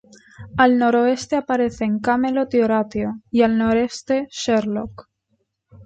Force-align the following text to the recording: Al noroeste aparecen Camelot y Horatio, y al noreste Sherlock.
Al 0.57 0.79
noroeste 0.79 1.35
aparecen 1.35 1.99
Camelot 1.99 2.51
y 2.55 2.61
Horatio, 2.63 3.21
y 3.29 3.43
al 3.43 3.55
noreste 3.59 4.27
Sherlock. 4.31 5.07